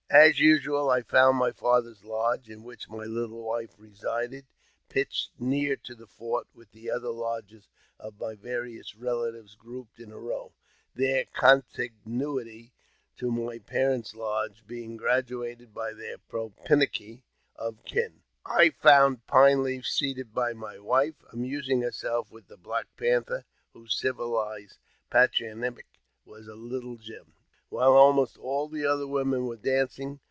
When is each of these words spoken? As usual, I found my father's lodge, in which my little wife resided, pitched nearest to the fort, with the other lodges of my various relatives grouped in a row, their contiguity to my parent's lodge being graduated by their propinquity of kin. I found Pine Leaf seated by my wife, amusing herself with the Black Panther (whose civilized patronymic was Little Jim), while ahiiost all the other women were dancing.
As 0.13 0.41
usual, 0.41 0.89
I 0.89 1.03
found 1.03 1.37
my 1.37 1.51
father's 1.53 2.03
lodge, 2.03 2.49
in 2.49 2.63
which 2.65 2.89
my 2.89 3.05
little 3.05 3.43
wife 3.43 3.73
resided, 3.77 4.45
pitched 4.89 5.31
nearest 5.39 5.85
to 5.85 5.95
the 5.95 6.05
fort, 6.05 6.47
with 6.53 6.73
the 6.73 6.91
other 6.91 7.07
lodges 7.11 7.69
of 7.97 8.19
my 8.19 8.35
various 8.35 8.93
relatives 8.93 9.55
grouped 9.55 10.01
in 10.01 10.11
a 10.11 10.17
row, 10.19 10.51
their 10.93 11.23
contiguity 11.31 12.73
to 13.19 13.31
my 13.31 13.59
parent's 13.59 14.13
lodge 14.13 14.67
being 14.67 14.97
graduated 14.97 15.73
by 15.73 15.93
their 15.93 16.17
propinquity 16.17 17.23
of 17.55 17.85
kin. 17.85 18.21
I 18.45 18.71
found 18.71 19.25
Pine 19.27 19.63
Leaf 19.63 19.87
seated 19.87 20.33
by 20.33 20.51
my 20.51 20.77
wife, 20.77 21.23
amusing 21.31 21.83
herself 21.83 22.29
with 22.29 22.47
the 22.49 22.57
Black 22.57 22.87
Panther 22.97 23.45
(whose 23.71 23.95
civilized 23.97 24.77
patronymic 25.09 25.85
was 26.25 26.47
Little 26.49 26.97
Jim), 26.97 27.31
while 27.69 27.93
ahiiost 27.93 28.37
all 28.37 28.67
the 28.67 28.85
other 28.85 29.07
women 29.07 29.45
were 29.45 29.55
dancing. 29.55 30.19